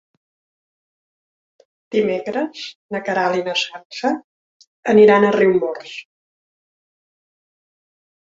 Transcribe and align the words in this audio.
Dimecres 1.95 2.63
na 2.95 3.01
Queralt 3.09 3.37
i 3.41 3.43
na 3.49 3.53
Sança 3.63 4.11
aniran 4.95 5.27
a 5.27 5.31
Riumors. 5.37 5.93